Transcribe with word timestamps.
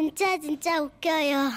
진짜 0.00 0.38
진짜 0.40 0.80
웃겨요. 0.80 1.50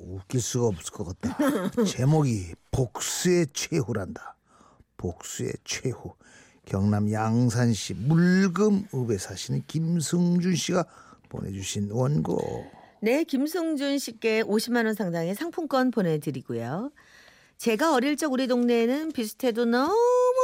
웃길 0.00 0.40
수가 0.40 0.66
없을 0.66 0.92
것 0.92 1.20
같다. 1.20 1.38
제목이 1.86 2.54
복수의 2.72 3.46
최후란다. 3.52 4.34
복수의 4.96 5.52
최후. 5.62 6.14
경남 6.64 7.12
양산시 7.12 7.94
물금읍에 7.94 9.16
사시는 9.16 9.62
김승준 9.68 10.56
씨가 10.56 10.86
보내주신 11.28 11.92
원고. 11.92 12.66
네, 13.00 13.22
김승준 13.22 14.00
씨께 14.00 14.42
50만 14.42 14.84
원 14.86 14.94
상당의 14.94 15.36
상품권 15.36 15.92
보내드리고요. 15.92 16.90
제가 17.58 17.94
어릴 17.94 18.16
적 18.16 18.32
우리 18.32 18.46
동네에는 18.46 19.12
비슷해도 19.12 19.64
너무 19.64 19.94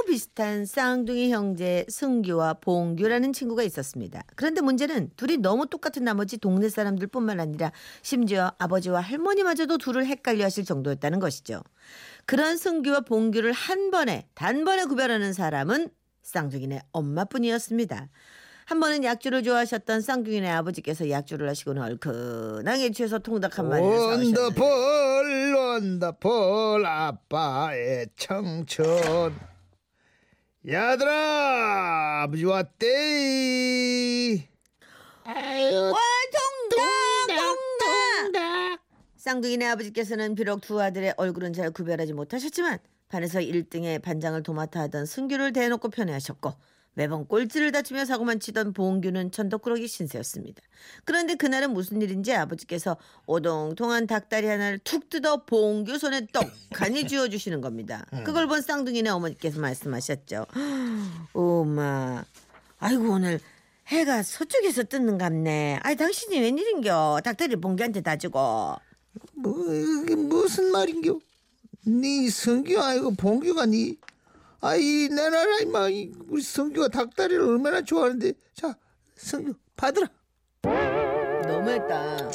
비슷한 0.08 0.64
쌍둥이 0.64 1.30
형제 1.30 1.84
승규와 1.88 2.54
봉규라는 2.54 3.34
친구가 3.34 3.62
있었습니다. 3.64 4.22
그런데 4.34 4.62
문제는 4.62 5.10
둘이 5.16 5.36
너무 5.36 5.66
똑같은 5.66 6.04
나머지 6.04 6.38
동네 6.38 6.70
사람들뿐만 6.70 7.38
아니라 7.38 7.70
심지어 8.00 8.52
아버지와 8.58 9.00
할머니마저도 9.00 9.76
둘을 9.76 10.06
헷갈려 10.06 10.44
하실 10.44 10.64
정도였다는 10.64 11.20
것이죠. 11.20 11.62
그런 12.24 12.56
승규와 12.56 13.00
봉규를 13.00 13.52
한 13.52 13.90
번에 13.90 14.26
단번에 14.34 14.86
구별하는 14.86 15.34
사람은 15.34 15.90
쌍둥이네 16.22 16.80
엄마뿐이었습니다. 16.92 18.08
한 18.64 18.80
번은 18.80 19.04
약주를 19.04 19.42
좋아하셨던 19.42 20.00
쌍둥이네 20.00 20.48
아버지께서 20.48 21.10
약주를 21.10 21.48
하시고는 21.48 21.82
얼큰하게 21.82 22.92
취해서 22.92 23.18
통닭 23.18 23.58
한 23.58 23.68
마리를 23.68 23.98
사오셨는데 23.98 24.40
원더풀 25.72 26.84
아빠의 26.84 28.08
청춘. 28.16 28.84
야들아 30.68 32.22
아버지 32.24 32.44
왔대 32.44 32.86
아유 35.24 35.74
와 35.74 35.98
통닭 36.68 37.58
통닭 37.80 38.80
쌍둥이네 39.16 39.66
아버지께서는 39.66 40.34
비록 40.34 40.60
두 40.60 40.80
아들의 40.80 41.14
얼굴은 41.16 41.54
잘 41.54 41.70
구별하지 41.70 42.12
못하셨지만 42.12 42.78
반에서 43.08 43.40
1등의 43.40 44.02
반장을 44.02 44.40
도맡아 44.42 44.80
하던 44.82 45.06
승규를 45.06 45.52
대놓고 45.52 45.88
편애하셨고 45.88 46.52
매번 46.94 47.26
꼴찌를 47.26 47.72
다치며 47.72 48.04
사고만 48.04 48.38
치던 48.40 48.72
봉규는 48.72 49.30
천덕꾸러기 49.30 49.88
신세였습니다. 49.88 50.62
그런데 51.04 51.34
그날은 51.34 51.72
무슨 51.72 52.02
일인지 52.02 52.32
아버지께서 52.34 52.96
오동통한 53.26 54.06
닭다리 54.06 54.46
하나를 54.46 54.78
툭 54.80 55.08
뜯어 55.08 55.44
봉규 55.44 55.98
손에 55.98 56.26
떡하니 56.32 57.06
쥐어주시는 57.08 57.60
겁니다. 57.60 58.04
그걸 58.24 58.46
본 58.46 58.60
쌍둥이네 58.60 59.08
어머니께서 59.10 59.60
말씀하셨죠. 59.60 60.46
오마, 61.32 62.24
아이고 62.78 63.12
오늘 63.12 63.40
해가 63.88 64.22
서쪽에서 64.22 64.84
뜨는갑네. 64.84 65.80
아이 65.82 65.96
당신이 65.96 66.40
웬일인겨? 66.40 67.20
닭다리 67.24 67.56
봉규한테 67.56 68.00
다 68.02 68.16
주고. 68.16 68.76
뭐 69.34 69.54
이게 69.74 70.14
무슨 70.14 70.70
말인겨 70.72 71.18
네 71.84 72.30
성규 72.30 72.80
아이고 72.80 73.12
봉규가 73.14 73.66
네 73.66 73.96
아이 74.64 75.08
내 75.08 75.28
나라 75.28 75.58
임마 75.58 75.88
이 75.88 76.12
우리 76.28 76.40
성규가 76.40 76.88
닭다리를 76.88 77.42
얼마나 77.42 77.82
좋아하는데 77.82 78.32
자 78.54 78.76
성규 79.16 79.54
받으라 79.76 80.08
너무했다. 81.48 82.30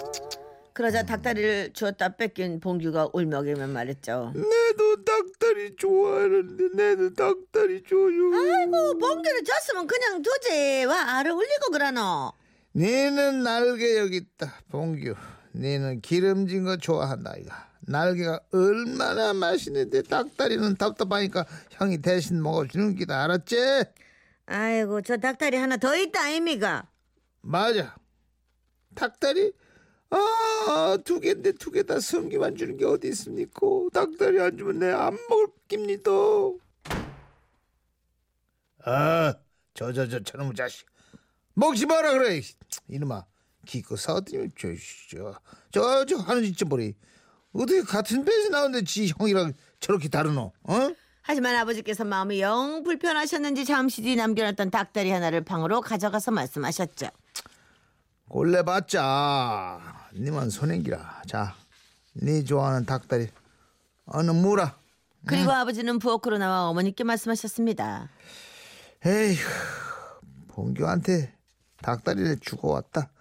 그러자 0.74 1.04
닭다리를 1.04 1.72
주었다 1.74 2.10
뺏긴 2.18 2.60
봉규가 2.60 3.10
울먹이며 3.14 3.68
말했죠. 3.68 4.34
내도 4.36 5.04
닭다리 5.06 5.76
좋아하는데 5.78 6.64
내도 6.76 7.14
닭다리 7.14 7.82
줘요 7.84 8.32
아이고 8.36 9.00
봉규를 9.00 9.44
줬으면 9.46 9.88
그냥 9.88 10.22
두지. 10.22 10.84
와 10.86 11.18
알을 11.20 11.32
올리고 11.32 11.72
그러노. 11.72 12.34
너는 12.74 13.42
날개 13.44 13.98
여기 13.98 14.18
있다 14.18 14.54
봉규 14.70 15.16
너는 15.58 16.02
기름진 16.02 16.64
거 16.64 16.78
좋아한다 16.78 17.36
이가 17.38 17.68
날개가 17.82 18.40
얼마나 18.52 19.34
맛있는데 19.34 20.04
닭다리는 20.04 20.76
답답하니까 20.76 21.46
형이 21.72 22.02
대신 22.02 22.42
먹어주는 22.44 22.96
기다 22.96 23.24
알았지? 23.24 23.58
아이고 24.46 25.02
저 25.02 25.18
닭다리 25.18 25.58
하나 25.58 25.78
더 25.78 25.96
있다 25.96 26.22
아닙니까? 26.26 26.88
맞아. 27.42 27.96
닭다리? 28.96 29.54
아 30.10 30.98
두 31.04 31.20
개인데 31.20 31.52
두 31.54 31.72
개다 31.72 32.00
성기만 32.00 32.56
주는 32.56 32.78
게 32.78 32.86
어디 32.86 33.08
있습니까? 33.10 33.60
닭다리 33.94 34.40
안 34.40 34.58
주면 34.58 34.80
내 34.80 34.92
안 34.92 35.18
먹을 35.30 35.48
깁니다. 35.68 36.12
아 38.86 39.34
저 39.74 39.92
저 39.94 40.08
저 40.08 40.20
저놈의 40.24 40.56
자식. 40.56 40.86
먹지 41.54 41.86
마라 41.86 42.14
그래 42.14 42.42
이놈아 42.88 43.26
기껏 43.68 43.98
사왔더니 43.98 44.50
저저저 44.58 46.06
저 46.06 46.16
하는 46.18 46.44
짓좀 46.44 46.70
보리. 46.70 46.96
어떻게 47.54 47.82
같은 47.84 48.24
배에서 48.26 48.50
나오는데 48.50 48.84
지 48.86 49.12
형이랑 49.18 49.54
저렇게 49.80 50.08
다르노? 50.10 50.52
어? 50.64 50.92
하지만 51.22 51.56
아버지께서 51.56 52.06
마음이 52.06 52.40
영 52.42 52.84
불편하셨는지 52.84 53.66
잠시 53.66 54.02
뒤 54.02 54.16
남겨놨던 54.16 54.72
닭다리 54.72 55.12
하나를 55.12 55.44
방으로 55.44 55.82
가져가서 55.82 56.32
말씀하셨죠. 56.32 57.08
골래봤자. 58.30 60.10
니만 60.16 60.50
손행기라. 60.50 61.24
자 61.28 61.56
네 62.20 62.44
좋아하는 62.44 62.84
닭다리 62.86 63.28
어느 64.06 64.32
무라? 64.32 64.76
그리고 65.28 65.52
아버지는 65.52 66.00
부엌으로 66.00 66.40
나와 66.40 66.68
어머니께 66.70 67.04
말씀하셨습니다. 67.04 68.10
에휴 69.06 69.38
봉규한테 70.48 71.36
닭다리를 71.84 72.40
주고 72.40 72.70
왔다 72.70 73.12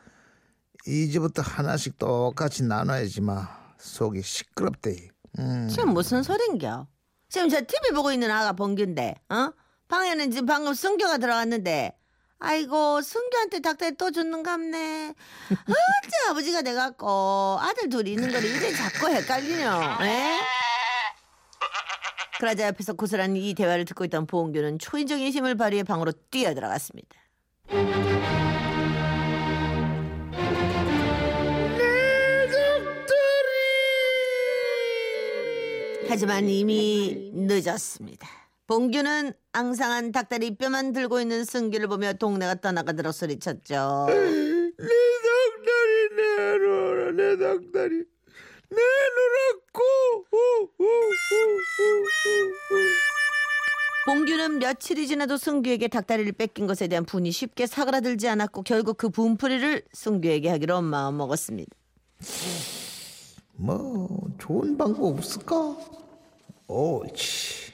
이제부터 0.87 1.43
하나씩 1.43 1.99
똑같이 1.99 2.63
나눠야지 2.63 3.21
마 3.21 3.49
속이 3.79 4.23
시끄럽대 4.23 5.11
음. 5.39 5.69
지금 5.69 5.93
무슨 5.93 6.23
소린겨? 6.23 6.87
지금 7.29 7.49
저 7.49 7.59
TV 7.59 7.91
보고 7.95 8.13
있는 8.13 8.31
아가 8.31 8.53
봉규인데, 8.53 9.15
어? 9.29 9.51
방에는 9.89 10.31
지금 10.31 10.47
방금 10.47 10.73
승규가 10.73 11.19
들어갔는데, 11.19 11.93
아이고 12.39 13.01
승규한테 13.03 13.61
닭다리 13.61 13.97
또 13.97 14.11
줬는갑네. 14.11 15.15
어째 15.51 16.31
아버지가 16.31 16.63
돼갖고 16.63 17.59
아들 17.61 17.89
둘이 17.89 18.13
있는 18.13 18.31
거를 18.31 18.45
이제 18.57 18.73
자꾸 18.75 19.09
헷갈리뇨. 19.09 20.05
에? 20.05 20.39
그러자 22.39 22.67
옆에서 22.67 22.93
고스란히 22.93 23.49
이 23.49 23.55
대화를 23.55 23.87
듣고 23.87 24.05
있던 24.05 24.27
봉규는 24.27 24.79
초인적인 24.79 25.31
힘을 25.31 25.55
발휘해 25.57 25.83
방으로 25.83 26.13
뛰어들어갔습니다. 26.31 27.17
하지만 36.09 36.49
이미 36.49 37.31
늦었습니다. 37.34 38.28
봉규는 38.67 39.33
앙상한 39.53 40.12
닭다리 40.12 40.56
뼈만 40.56 40.93
들고 40.93 41.21
있는 41.21 41.44
승규를 41.44 41.87
보며 41.89 42.15
동네가 42.15 42.56
떠나가도록 42.56 43.12
소리쳤죠. 43.15 44.06
내 44.09 44.43
닭다리 45.27 46.17
내놔라 46.17 47.12
내 47.12 47.37
닭다리 47.37 48.05
내놓으라고 48.71 49.81
봉규는 54.06 54.59
며칠이 54.61 55.09
지나도 55.09 55.37
승규에게 55.37 55.88
닭다리를 55.88 56.31
뺏긴 56.33 56.67
것에 56.67 56.87
대한 56.87 57.05
분이 57.05 57.33
쉽게 57.33 57.67
사그라들지 57.67 58.28
않았고 58.28 58.62
결국 58.62 58.97
그 58.99 59.09
분풀이를 59.09 59.83
승규에게 59.93 60.49
하기로 60.49 60.81
마음먹었습니다. 60.83 61.71
뭐 63.56 64.09
좋은 64.39 64.77
방법 64.77 65.17
없을까? 65.17 65.77
옳지 66.69 67.72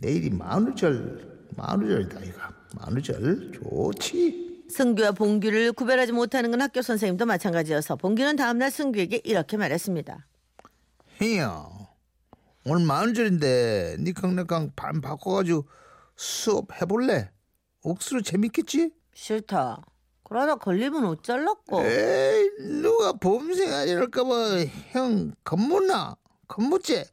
내일이 0.00 0.30
만우절 0.30 1.48
만우절이다 1.56 2.20
이가 2.20 2.54
만우절 2.76 3.52
좋지 3.52 4.66
승규와 4.70 5.12
봉규를 5.12 5.72
구별하지 5.72 6.12
못하는 6.12 6.50
건 6.50 6.62
학교 6.62 6.80
선생님도 6.82 7.26
마찬가지여서 7.26 7.96
봉규는 7.96 8.36
다음날 8.36 8.70
승규에게 8.70 9.20
이렇게 9.24 9.56
말했습니다. 9.56 10.26
희야 11.20 11.68
오늘 12.64 12.86
만우절인데 12.86 13.96
네 14.00 14.12
강력강 14.12 14.72
반 14.74 15.00
바꿔가지고 15.00 15.66
수업 16.16 16.80
해볼래? 16.80 17.30
억수로 17.82 18.22
재밌겠지? 18.22 18.92
싫다. 19.12 19.82
그러다 20.32 20.54
걸리면 20.56 21.04
어쩔라고. 21.04 21.82
에이 21.84 22.48
누가 22.80 23.12
범생 23.12 23.88
이럴까봐 23.88 24.30
형 24.90 25.34
겁먹나? 25.44 26.16
겁먹지? 26.48 27.04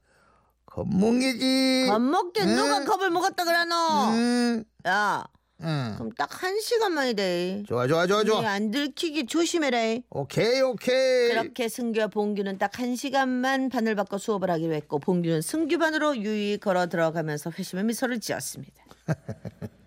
겁먹이지 0.65 1.87
겁먹긴 1.89 2.47
응? 2.47 2.55
누가 2.55 2.83
겁을 2.85 3.09
먹었다 3.09 3.43
그러노? 3.43 3.75
응, 4.13 4.63
야, 4.87 5.25
응. 5.61 5.93
그럼 5.97 6.11
딱 6.17 6.29
한 6.43 6.57
시간만이 6.61 7.13
돼. 7.15 7.63
좋아 7.67 7.85
좋아 7.87 8.07
좋아 8.07 8.23
좋아 8.23 8.47
안 8.49 8.71
들키기 8.71 9.25
조심해라. 9.25 9.77
오케이 10.11 10.61
오케이 10.61 11.29
그렇게 11.29 11.67
승규와 11.67 12.07
봉규는 12.07 12.57
딱 12.59 12.79
한 12.79 12.95
시간만 12.95 13.67
반을 13.69 13.95
바꿔 13.95 14.17
수업을 14.17 14.49
하기로 14.51 14.73
했고 14.73 14.99
봉규는 14.99 15.41
승규 15.41 15.77
반으로 15.79 16.15
유유히 16.17 16.57
걸어 16.59 16.87
들어가면서 16.87 17.51
회심의 17.57 17.83
미소를 17.85 18.19
지었습니다. 18.21 18.83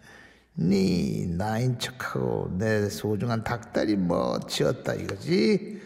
네 0.54 1.26
나인 1.28 1.78
척하고 1.78 2.50
내 2.58 2.88
소중한 2.88 3.42
닭다리 3.42 3.96
뭐 3.96 4.38
지었다 4.46 4.94
이거지 4.94 5.80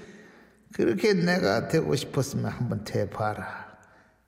그렇게 0.72 1.14
내가 1.14 1.68
되고 1.68 1.94
싶었으면 1.94 2.50
한번 2.50 2.84
돼봐라. 2.84 3.66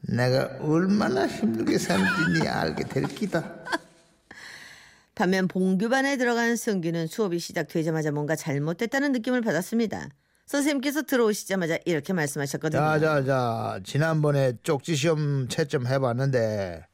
내가 0.00 0.58
얼마나 0.60 1.26
힘들게 1.26 1.76
사는지 1.76 2.40
네 2.40 2.48
알게 2.48 2.84
될 2.84 3.04
기다. 3.04 3.56
반면 5.14 5.48
봉규반에 5.48 6.16
들어간 6.16 6.56
승규는 6.56 7.08
수업이 7.08 7.40
시작되자마자 7.40 8.12
뭔가 8.12 8.36
잘못됐다는 8.36 9.12
느낌을 9.12 9.40
받았습니다. 9.40 10.08
선생님께서 10.46 11.02
들어오시자마자 11.02 11.78
이렇게 11.84 12.12
말씀하셨거든요. 12.12 12.80
자자자 12.80 13.80
지난번에 13.84 14.54
쪽지 14.62 14.94
시험 14.94 15.48
채점 15.48 15.86
해봤는데 15.86 16.86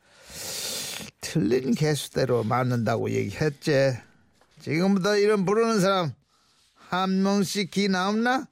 틀린 1.34 1.74
개수대로 1.74 2.44
맞는다고 2.44 3.10
얘기했지. 3.10 3.98
지금부터 4.60 5.16
이름 5.16 5.44
부르는 5.44 5.80
사람 5.80 6.12
한 6.76 7.24
명씩 7.24 7.72
기 7.72 7.88
나옵나? 7.88 8.46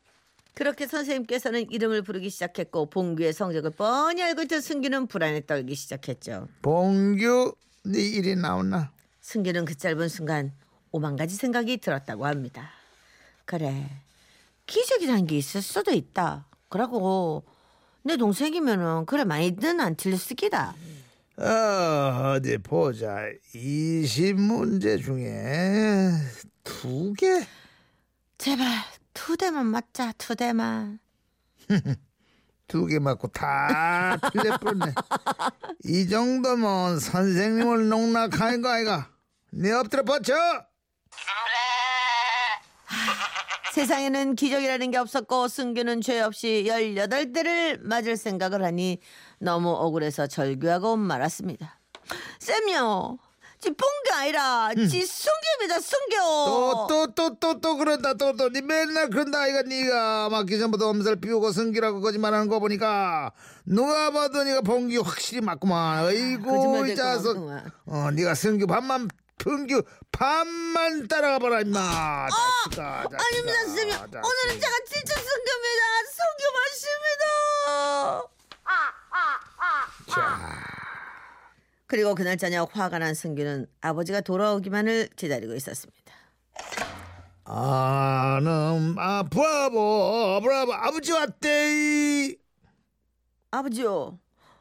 그렇게 0.54 0.88
선생님께서는 0.88 1.70
이름을 1.70 2.02
부르기 2.02 2.28
시작했고 2.28 2.86
봉규의 2.90 3.34
성적을 3.34 3.70
뻔히 3.70 4.24
알고 4.24 4.42
있던 4.42 4.60
승규는 4.60 5.06
불안에 5.06 5.46
떨기 5.46 5.76
시작했죠. 5.76 6.48
봉규 6.62 7.54
네 7.84 8.00
일이 8.00 8.34
나오나? 8.34 8.90
승규는 9.20 9.64
그 9.64 9.76
짧은 9.76 10.08
순간 10.08 10.52
오만 10.90 11.14
가지 11.14 11.36
생각이 11.36 11.76
들었다고 11.76 12.26
합니다. 12.26 12.68
그래 13.44 13.88
기적이라는 14.66 15.28
게 15.28 15.38
있을 15.38 15.62
수도 15.62 15.92
있다. 15.92 16.48
그러고 16.68 17.44
내 18.02 18.16
동생이면은 18.16 19.06
그래 19.06 19.22
많이는 19.22 19.78
안 19.78 19.94
틀렸을 19.94 20.34
기다. 20.34 20.74
어, 21.38 22.34
어디 22.36 22.58
보자. 22.58 23.26
20문제 23.54 25.02
중에 25.02 26.10
두 26.62 27.12
개? 27.14 27.46
제발 28.38 28.66
두 29.14 29.36
대만 29.36 29.66
맞자 29.66 30.12
두 30.18 30.34
대만. 30.36 30.98
두 32.68 32.86
개 32.86 32.98
맞고 32.98 33.28
다 33.28 34.16
틀렸네. 34.32 34.94
이 35.84 36.08
정도면 36.08 36.98
선생님을 37.00 37.88
농락하는 37.88 38.62
거 38.62 38.70
아이가? 38.70 39.10
네 39.50 39.72
엎드려 39.72 40.02
버텨! 40.04 40.32
세상에는 43.72 44.36
기적이라는 44.36 44.90
게 44.90 44.98
없었고 44.98 45.48
승규는 45.48 46.02
죄 46.02 46.20
없이 46.20 46.64
18대를 46.68 47.80
맞을 47.80 48.18
생각을 48.18 48.62
하니 48.64 48.98
너무 49.38 49.70
억울해서 49.70 50.26
절규하고 50.26 50.96
말았습니다. 50.98 51.80
쌤요. 52.38 53.16
지 53.60 53.70
뽕게 53.70 54.10
아니라 54.12 54.70
지 54.74 55.06
승규입니다 55.06 55.80
승규. 55.80 56.86
또또또 56.88 57.38
또 57.38 57.60
또 57.60 57.76
그런다 57.78 58.12
또 58.14 58.32
또 58.36 58.50
니 58.50 58.60
맨날 58.60 59.08
그런다 59.08 59.40
아이가 59.40 59.62
니가 59.62 60.28
맞기 60.28 60.58
전부터 60.58 60.88
엄살 60.90 61.16
피우고 61.16 61.52
승기라고 61.52 62.00
거짓말하는 62.02 62.48
거 62.48 62.58
보니까 62.58 63.32
누가 63.64 64.10
봐도 64.10 64.42
니가 64.44 64.60
봉기 64.62 64.98
확실히 64.98 65.40
맞구만 65.40 66.04
어이구 66.04 66.44
거짓말 66.44 66.90
이 66.90 66.96
자석. 66.96 67.38
어 67.86 68.10
니가 68.12 68.34
승규 68.34 68.66
반만 68.66 69.08
평규 69.42 69.82
반만 70.12 71.08
따라가 71.08 71.38
봐라 71.40 71.60
임마 71.60 72.28
자식아 72.30 73.02
자식아 73.02 73.16
어, 73.16 73.18
아닙니다 73.18 73.58
쌤요. 73.66 73.90
자식아. 73.90 74.20
오늘은 74.20 74.60
제가 74.60 74.74
진짜 74.86 75.14
승규입니다. 75.16 75.82
승규 76.12 76.42
맞습니다. 76.54 78.22
그리고 81.86 82.14
그날 82.14 82.38
저녁 82.38 82.74
화가 82.74 82.98
난 83.00 83.14
승규는 83.14 83.66
아버지가 83.82 84.20
돌아오기만을 84.22 85.08
기다리고 85.16 85.54
있었습니다. 85.54 86.12
아는 87.44 88.94
아 88.98 89.24
브라보 89.30 90.40
브라보 90.42 90.72
아버지 90.72 91.12
왔대 91.12 92.34
아버지요. 93.50 94.18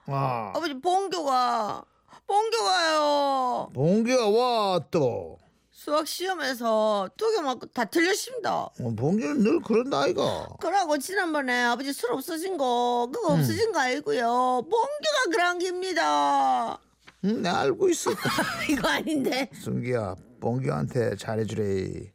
아 0.07 0.51
아버지 0.55 0.73
봉교가 0.73 1.85
봉교가요. 2.27 3.50
봉규가 3.73 4.29
와또 4.29 5.37
수학 5.71 6.07
시험에서 6.07 7.09
두개 7.17 7.41
맞고 7.41 7.67
다 7.67 7.85
틀렸습니다. 7.85 8.53
어, 8.53 8.71
봉규는 8.77 9.39
늘 9.41 9.59
그런다 9.61 10.01
아이가 10.01 10.47
그러고 10.59 10.97
지난번에 10.97 11.63
아버지 11.63 11.91
술 11.91 12.11
없어진 12.11 12.57
거 12.57 13.09
그거 13.11 13.33
없어진 13.33 13.71
거 13.71 13.79
알고요. 13.79 14.61
봉교가 14.63 15.31
그런 15.31 15.57
겁니다. 15.59 16.77
응, 17.23 17.41
내 17.41 17.49
알고 17.49 17.89
있어 17.89 18.11
이거 18.69 18.87
아닌데. 18.89 19.49
승기야 19.53 20.15
봉규한테 20.39 21.15
잘해주래 21.15 22.11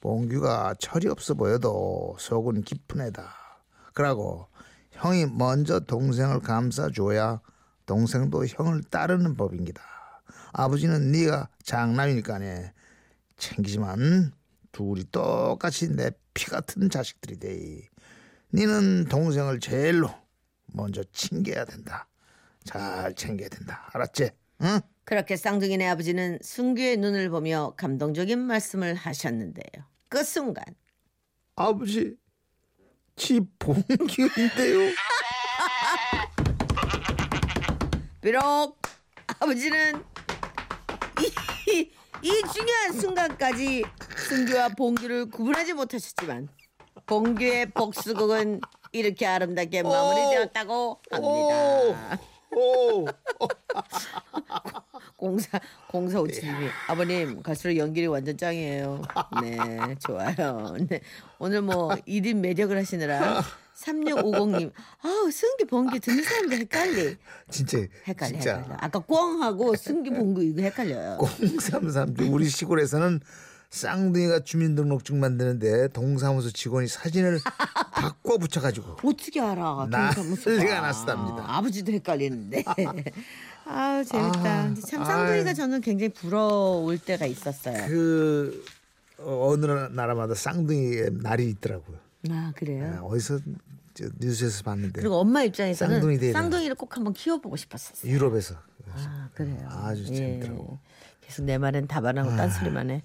봉규가 0.00 0.74
철이 0.78 1.08
없어 1.08 1.34
보여도 1.34 2.16
속은 2.18 2.62
깊은 2.62 3.00
애다 3.00 3.34
그러고 3.94 4.48
형이 4.92 5.26
먼저 5.26 5.80
동생을 5.80 6.40
감싸줘야 6.40 7.40
동생도 7.86 8.46
형을 8.46 8.82
따르는 8.90 9.34
법입니다 9.36 9.82
아버지는 10.54 11.12
네가 11.12 11.48
장남이니까네 11.62 12.72
챙기지만 13.36 14.32
둘이 14.72 15.04
똑같이 15.10 15.88
내 15.94 16.10
피 16.34 16.46
같은 16.46 16.90
자식들이대 16.90 17.88
니는 18.52 19.04
동생을 19.06 19.60
제일로 19.60 20.10
먼저 20.66 21.02
챙겨야 21.12 21.64
된다 21.64 22.08
잘 22.64 23.14
챙겨야 23.14 23.48
된다 23.48 23.88
알았지? 23.92 24.30
응? 24.62 24.80
그렇게 25.04 25.36
쌍둥이네 25.36 25.86
아버지는 25.88 26.38
승규의 26.42 26.96
눈을 26.96 27.30
보며 27.30 27.74
감동적인 27.76 28.38
말씀을 28.38 28.94
하셨는데요. 28.94 29.84
그 30.08 30.24
순간 30.24 30.64
아버지 31.54 32.16
지 33.16 33.40
봉규인데요 33.60 34.90
비록 38.20 38.80
아버지는 39.38 40.02
이, 42.24 42.28
이 42.28 42.42
중요한 42.54 42.92
순간까지 42.92 43.84
승규와 44.16 44.70
봉규를 44.70 45.30
구분하지 45.30 45.74
못하셨지만 45.74 46.48
봉규의 47.04 47.72
복수극은 47.72 48.62
이렇게 48.92 49.26
아름답게 49.26 49.82
마무리되었다고 49.82 51.00
합니다. 51.10 52.18
오, 52.56 53.04
공사 55.18 55.58
공사 55.90 56.20
오칠님이 56.20 56.68
아버님 56.88 57.42
갈수록 57.42 57.76
연기력이 57.76 58.12
완전 58.12 58.38
짱이에요. 58.38 59.02
네 59.42 59.96
좋아요. 59.98 60.76
네 60.88 61.00
오늘 61.38 61.62
뭐 61.62 61.88
1인 62.06 62.36
매력을 62.36 62.74
하시느라 62.76 63.42
3650님 63.84 64.70
아우 65.02 65.30
승기 65.30 65.64
봉규 65.66 65.98
듣는 66.00 66.22
사람들 66.22 66.58
헷갈리 66.60 67.16
진짜 67.50 67.78
헷갈려 68.06 68.28
진짜 68.32 68.56
헷갈려. 68.58 68.76
아까 68.80 68.98
꽝하고 69.00 69.76
승기 69.76 70.10
봉규 70.10 70.42
이거 70.42 70.62
헷갈려요. 70.62 71.18
033 71.60 72.14
우리 72.30 72.48
시골에서는 72.48 73.20
쌍둥이가 73.70 74.40
주민등록증 74.44 75.18
만드는데 75.18 75.88
동사무소 75.88 76.52
직원이 76.52 76.86
사진을 76.86 77.40
바꿔 77.92 78.38
붙여가지고 78.38 78.98
어떻게 79.02 79.40
알아? 79.40 79.88
난리가 79.90 80.14
동사무소가. 80.14 80.80
났답니다. 80.80 81.44
아버지도 81.56 81.90
헷갈리는데. 81.92 82.62
아 83.66 84.04
재밌다. 84.04 84.62
아, 84.62 84.74
참 84.86 85.04
쌍둥이가 85.04 85.48
아유. 85.50 85.54
저는 85.54 85.80
굉장히 85.80 86.12
부러울 86.12 86.98
때가 86.98 87.26
있었어요. 87.26 87.86
그 87.88 88.64
어, 89.18 89.48
어느 89.50 89.66
나라마다 89.66 90.34
쌍둥이의 90.34 91.10
날이 91.22 91.48
있더라고요. 91.50 92.03
아 92.30 92.52
그래요? 92.56 92.98
아, 92.98 93.02
어디서 93.02 93.38
저 93.94 94.06
뉴스에서 94.18 94.62
봤는데 94.64 95.00
그리고 95.00 95.16
엄마 95.16 95.42
입장에서는 95.42 96.00
쌍둥이 96.00 96.32
쌍둥이를 96.32 96.74
꼭 96.74 96.96
한번 96.96 97.12
키워보고 97.12 97.56
싶었어요. 97.56 98.10
유럽에서 98.12 98.56
아 98.92 99.28
그래요. 99.34 99.68
아주 99.70 100.06
재밌더라고. 100.06 100.78
아. 100.82 100.94
계속 101.20 101.44
내 101.44 101.56
말은 101.56 101.86
답안하고 101.86 102.36
딴소리만 102.36 102.90
해. 102.90 103.02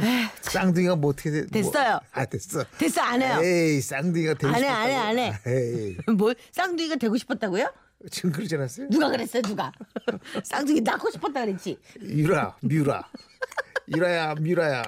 에휴, 0.00 0.28
쌍둥이가 0.42 0.94
뭐 0.96 1.10
어떻게 1.10 1.30
돼? 1.30 1.46
됐어요. 1.46 1.90
뭐, 1.92 2.00
아 2.12 2.24
됐어. 2.24 2.62
됐어 2.78 3.00
안 3.00 3.20
해요. 3.20 3.40
에이 3.42 3.80
쌍둥이가 3.80 4.34
되고 4.34 4.48
안 4.48 4.54
해, 4.54 4.60
싶었다고. 4.60 4.82
안 4.84 4.88
해, 4.90 4.96
안 4.96 5.18
해. 5.18 5.32
에이 5.46 5.96
뭘 6.16 6.36
쌍둥이가 6.52 6.96
되고 6.96 7.16
싶었다고요? 7.16 7.72
지금 8.12 8.30
그러지 8.30 8.54
않았어요? 8.54 8.88
누가 8.90 9.10
그랬어요 9.10 9.42
누가? 9.42 9.72
쌍둥이 10.44 10.82
낳고 10.82 11.10
싶었다 11.10 11.44
그랬지. 11.44 11.78
유라 12.00 12.56
뮤라 12.62 13.08
유라야 13.94 14.34
뮤라야 14.36 14.82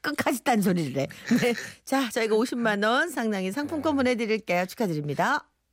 끝까지 0.00 0.42
딴 0.44 0.62
소리를 0.62 1.00
해. 1.00 1.06
네. 1.40 1.54
자 1.84 2.08
저희가 2.10 2.34
50만 2.36 2.84
원 2.86 3.10
상당히 3.10 3.52
상품권 3.52 3.96
보내드릴게요. 3.96 4.66
축하드립니다. 4.66 5.48